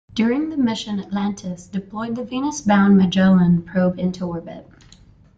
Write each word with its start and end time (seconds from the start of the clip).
During 0.15 0.49
the 0.49 0.57
mission, 0.57 0.99
"Atlantis" 0.99 1.67
deployed 1.67 2.15
the 2.15 2.23
Venus-bound 2.23 2.97
"Magellan" 2.97 3.61
probe 3.61 3.99
into 3.99 4.23
orbit. 4.25 4.67